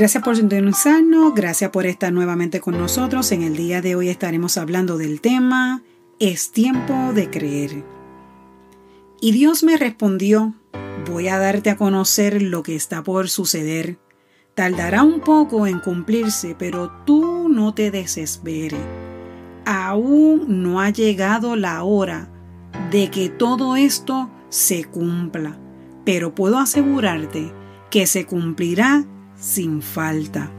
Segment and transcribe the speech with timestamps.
[0.00, 3.32] Gracias por sintonizarnos, gracias por estar nuevamente con nosotros.
[3.32, 5.82] En el día de hoy estaremos hablando del tema
[6.18, 7.84] Es tiempo de creer.
[9.20, 10.54] Y Dios me respondió,
[11.06, 13.98] voy a darte a conocer lo que está por suceder.
[14.54, 18.80] Tardará un poco en cumplirse, pero tú no te desesperes.
[19.66, 22.30] Aún no ha llegado la hora
[22.90, 25.58] de que todo esto se cumpla,
[26.06, 27.52] pero puedo asegurarte
[27.90, 29.04] que se cumplirá
[29.40, 30.50] sin falta.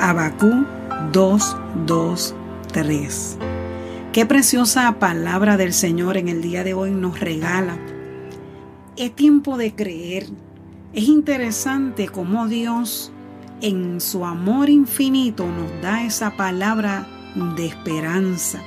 [0.00, 0.64] Abacú
[1.12, 1.56] 2,
[1.86, 2.34] 2,
[2.72, 3.38] 3.
[4.12, 7.78] Qué preciosa palabra del Señor en el día de hoy nos regala.
[8.96, 10.26] Es tiempo de creer.
[10.94, 13.12] Es interesante cómo Dios
[13.60, 17.06] en su amor infinito nos da esa palabra
[17.56, 18.60] de esperanza.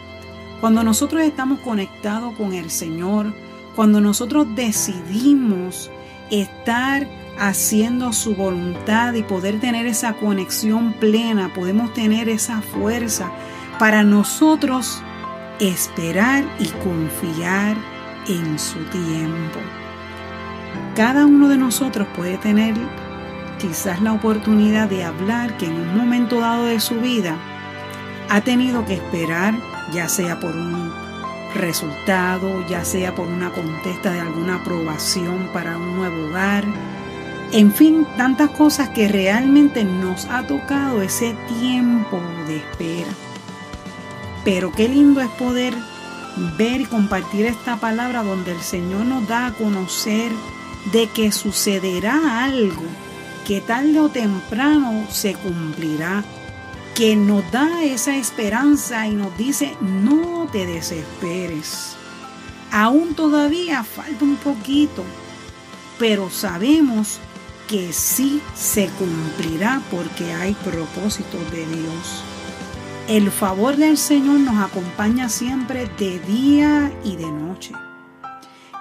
[0.61, 3.33] Cuando nosotros estamos conectados con el Señor,
[3.75, 5.89] cuando nosotros decidimos
[6.29, 7.07] estar
[7.41, 13.31] haciendo su voluntad y poder tener esa conexión plena, podemos tener esa fuerza
[13.79, 15.01] para nosotros
[15.59, 17.75] esperar y confiar
[18.27, 19.59] en su tiempo.
[20.95, 22.75] Cada uno de nosotros puede tener
[23.57, 27.35] quizás la oportunidad de hablar que en un momento dado de su vida
[28.29, 29.55] ha tenido que esperar,
[29.91, 30.93] ya sea por un
[31.55, 36.65] resultado, ya sea por una contesta de alguna aprobación para un nuevo hogar,
[37.53, 43.11] en fin, tantas cosas que realmente nos ha tocado ese tiempo de espera.
[44.45, 45.73] Pero qué lindo es poder
[46.57, 50.31] ver y compartir esta palabra donde el Señor nos da a conocer
[50.93, 52.83] de que sucederá algo
[53.45, 56.23] que tarde o temprano se cumplirá,
[56.95, 61.97] que nos da esa esperanza y nos dice, no te desesperes.
[62.71, 65.03] Aún todavía falta un poquito,
[65.99, 67.19] pero sabemos
[67.71, 72.23] que sí se cumplirá porque hay propósitos de Dios.
[73.07, 77.71] El favor del Señor nos acompaña siempre de día y de noche.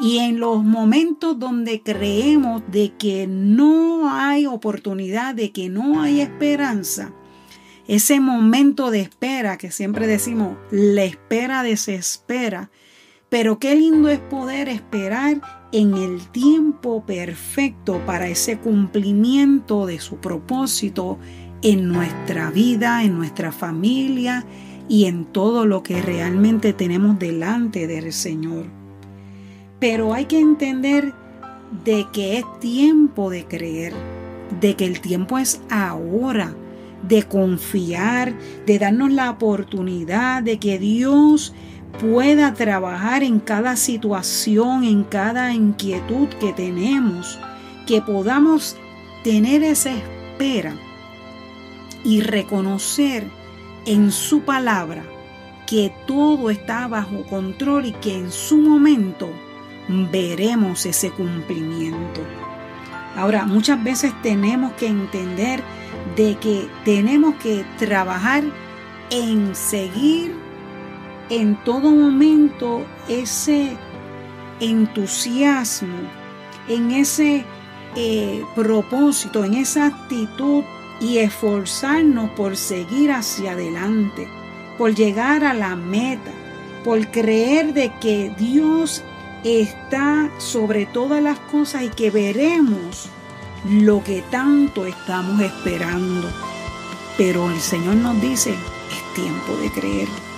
[0.00, 6.20] Y en los momentos donde creemos de que no hay oportunidad, de que no hay
[6.20, 7.12] esperanza,
[7.86, 12.70] ese momento de espera que siempre decimos, la espera desespera,
[13.30, 15.40] pero qué lindo es poder esperar
[15.72, 21.16] en el tiempo perfecto para ese cumplimiento de su propósito
[21.62, 24.44] en nuestra vida, en nuestra familia
[24.88, 28.66] y en todo lo que realmente tenemos delante del Señor.
[29.78, 31.14] Pero hay que entender
[31.84, 33.92] de que es tiempo de creer,
[34.60, 36.52] de que el tiempo es ahora,
[37.08, 38.34] de confiar,
[38.66, 41.54] de darnos la oportunidad de que Dios
[41.98, 47.38] pueda trabajar en cada situación, en cada inquietud que tenemos,
[47.86, 48.76] que podamos
[49.24, 50.74] tener esa espera
[52.04, 53.26] y reconocer
[53.86, 55.02] en su palabra
[55.66, 59.30] que todo está bajo control y que en su momento
[59.88, 62.20] veremos ese cumplimiento.
[63.16, 65.62] Ahora, muchas veces tenemos que entender
[66.16, 68.44] de que tenemos que trabajar
[69.10, 70.39] en seguir
[71.30, 73.76] en todo momento ese
[74.58, 75.98] entusiasmo,
[76.68, 77.44] en ese
[77.96, 80.64] eh, propósito, en esa actitud
[81.00, 84.28] y esforzarnos por seguir hacia adelante,
[84.76, 86.32] por llegar a la meta,
[86.84, 89.02] por creer de que Dios
[89.44, 93.08] está sobre todas las cosas y que veremos
[93.68, 96.28] lo que tanto estamos esperando.
[97.16, 100.29] Pero el Señor nos dice, es tiempo de creer.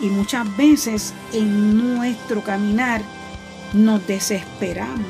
[0.00, 3.02] Y muchas veces en nuestro caminar
[3.72, 5.06] nos desesperamos.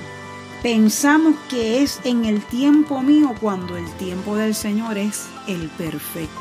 [0.62, 6.40] Pensamos que es en el tiempo mío cuando el tiempo del Señor es el perfecto.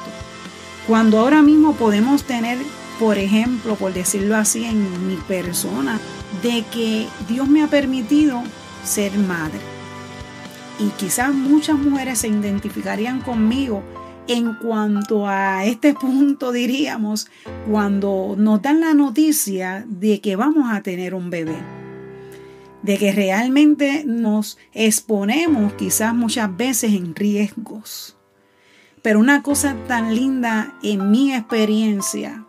[0.88, 2.58] Cuando ahora mismo podemos tener,
[3.00, 6.00] por ejemplo, por decirlo así, en mi persona,
[6.42, 8.42] de que Dios me ha permitido
[8.86, 9.60] ser madre.
[10.80, 13.84] Y quizás muchas mujeres se identificarían conmigo
[14.28, 17.28] en cuanto a este punto, diríamos,
[17.70, 21.58] cuando nos dan la noticia de que vamos a tener un bebé,
[22.82, 28.18] de que realmente nos exponemos quizás muchas veces en riesgos.
[29.02, 32.46] Pero una cosa tan linda en mi experiencia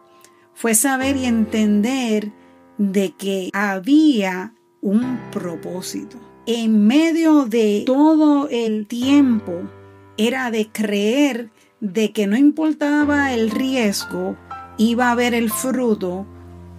[0.55, 2.31] fue saber y entender
[2.79, 6.21] de que había un propósito.
[6.47, 9.63] En medio de todo el tiempo
[10.17, 11.51] era de creer
[11.85, 14.37] de que no importaba el riesgo,
[14.79, 16.25] iba a haber el fruto,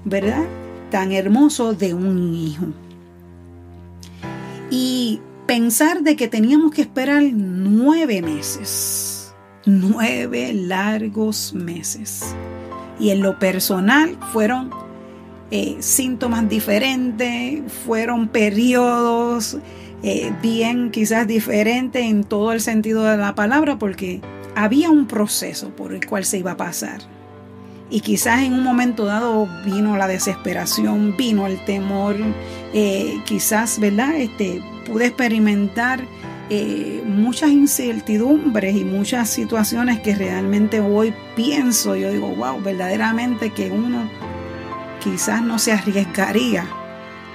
[0.03, 0.43] ¿verdad?
[0.89, 2.65] Tan hermoso de un hijo.
[4.71, 9.31] Y pensar de que teníamos que esperar nueve meses.
[9.67, 12.35] nueve largos meses.
[12.99, 14.71] Y en lo personal fueron
[15.51, 19.57] eh, síntomas diferentes, fueron periodos
[20.03, 24.21] eh, bien quizás diferentes en todo el sentido de la palabra, porque
[24.55, 27.01] había un proceso por el cual se iba a pasar.
[27.89, 32.15] Y quizás en un momento dado vino la desesperación, vino el temor,
[32.73, 34.15] eh, quizás, ¿verdad?
[34.15, 36.03] Este, pude experimentar
[36.49, 43.69] eh, muchas incertidumbres y muchas situaciones que realmente hoy pienso, yo digo, wow, verdaderamente que
[43.69, 44.09] uno
[45.03, 46.67] quizás no se arriesgaría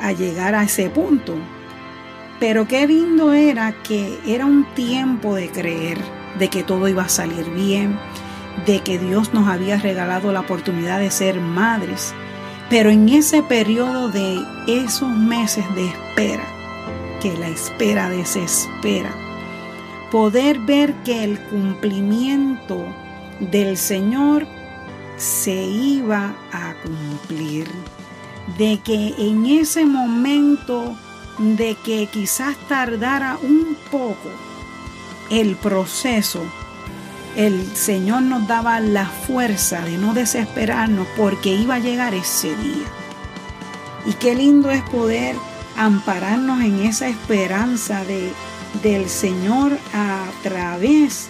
[0.01, 1.37] a llegar a ese punto.
[2.41, 5.99] Pero qué lindo era que era un tiempo de creer,
[6.39, 7.99] de que todo iba a salir bien,
[8.67, 12.15] de que Dios nos había regalado la oportunidad de ser madres.
[12.69, 16.45] Pero en ese periodo de esos meses de espera,
[17.21, 19.11] que la espera desespera.
[20.11, 22.85] Poder ver que el cumplimiento
[23.39, 24.47] del Señor
[25.17, 27.69] se iba a cumplir.
[28.59, 30.97] De que en ese momento
[31.39, 34.31] de que quizás tardara un poco
[35.31, 36.43] el proceso,
[37.37, 42.87] el Señor nos daba la fuerza de no desesperarnos porque iba a llegar ese día.
[44.07, 45.37] Y qué lindo es poder
[45.77, 48.33] ampararnos en esa esperanza de,
[48.83, 51.29] del Señor a través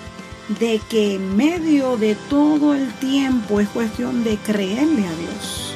[0.58, 5.74] de que en medio de todo el tiempo es cuestión de creerle a Dios,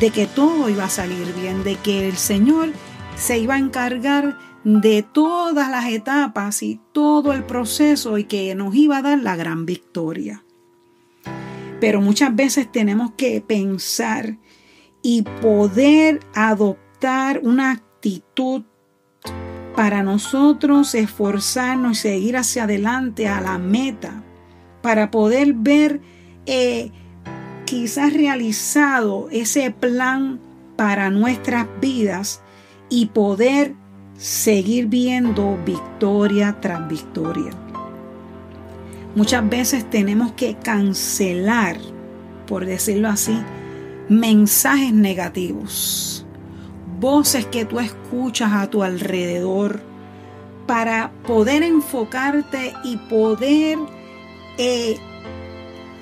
[0.00, 2.72] de que todo iba a salir bien, de que el Señor
[3.16, 8.74] se iba a encargar de todas las etapas y todo el proceso y que nos
[8.74, 10.44] iba a dar la gran victoria.
[11.80, 14.36] Pero muchas veces tenemos que pensar
[15.02, 18.64] y poder adoptar una actitud
[19.76, 24.24] para nosotros esforzarnos y seguir hacia adelante a la meta,
[24.82, 26.00] para poder ver
[26.46, 26.90] eh,
[27.64, 30.40] quizás realizado ese plan
[30.74, 32.42] para nuestras vidas
[32.88, 33.74] y poder
[34.18, 37.52] seguir viendo victoria tras victoria.
[39.14, 41.78] Muchas veces tenemos que cancelar,
[42.46, 43.38] por decirlo así,
[44.10, 46.26] mensajes negativos
[47.00, 49.80] voces que tú escuchas a tu alrededor
[50.66, 53.78] para poder enfocarte y poder
[54.58, 54.98] eh,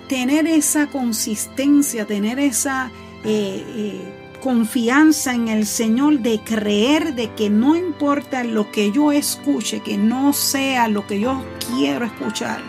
[0.09, 2.91] tener esa consistencia, tener esa
[3.25, 9.12] eh, eh, confianza en el Señor de creer de que no importa lo que yo
[9.12, 12.61] escuche, que no sea lo que yo quiero escuchar,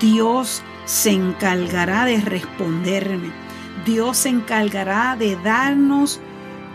[0.00, 3.30] Dios se encargará de responderme.
[3.84, 6.20] Dios se encargará de darnos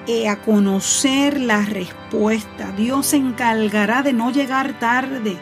[0.07, 2.71] eh, a conocer la respuesta.
[2.71, 5.37] Dios se encargará de no llegar tarde.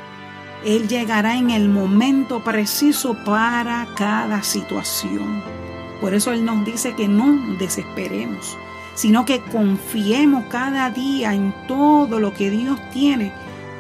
[0.66, 5.59] Él llegará en el momento preciso para cada situación.
[6.02, 8.58] Por eso Él nos dice que no desesperemos,
[8.96, 13.34] sino que confiemos cada día en todo lo que Dios tiene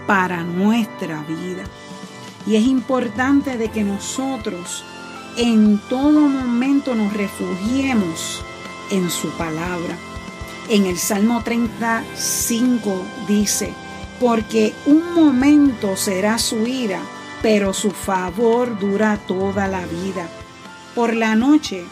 [0.07, 1.63] para nuestra vida.
[2.45, 4.83] Y es importante de que nosotros
[5.37, 8.43] en todo momento nos refugiemos
[8.91, 9.95] en su palabra
[10.69, 13.73] en el Salmo 35 dice,
[14.19, 17.01] porque un momento será su ira,
[17.41, 20.29] pero su favor dura toda la vida.
[20.93, 21.85] Por la noche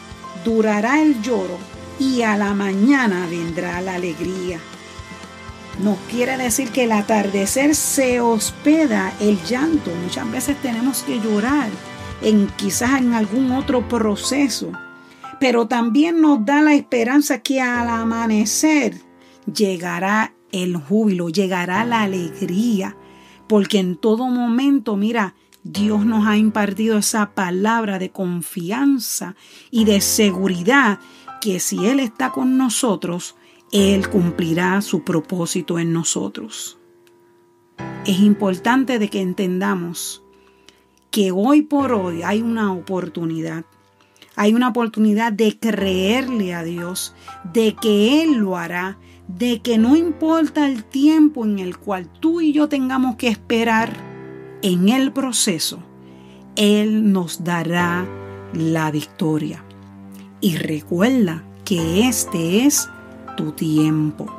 [0.47, 1.57] durará el lloro
[1.99, 4.59] y a la mañana vendrá la alegría.
[5.83, 9.91] No quiere decir que el atardecer se hospeda el llanto.
[10.03, 11.69] Muchas veces tenemos que llorar
[12.21, 14.71] en quizás en algún otro proceso
[15.39, 18.95] pero también nos da la esperanza que al amanecer
[19.51, 22.95] llegará el júbilo, llegará la alegría,
[23.47, 25.35] porque en todo momento, mira,
[25.69, 29.35] Dios nos ha impartido esa palabra de confianza
[29.69, 30.99] y de seguridad
[31.41, 33.35] que si Él está con nosotros,
[33.73, 36.79] Él cumplirá su propósito en nosotros.
[38.05, 40.23] Es importante de que entendamos
[41.11, 43.65] que hoy por hoy hay una oportunidad
[44.39, 49.95] hay una oportunidad de creerle a Dios, de que Él lo hará, de que no
[49.95, 54.06] importa el tiempo en el cual tú y yo tengamos que esperar
[54.61, 55.79] en el proceso,
[56.55, 58.05] Él nos dará
[58.53, 59.63] la victoria.
[60.41, 62.89] Y recuerda que este es
[63.35, 64.36] tu tiempo.